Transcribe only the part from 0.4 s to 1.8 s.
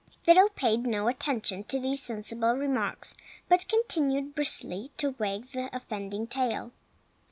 paid no attention to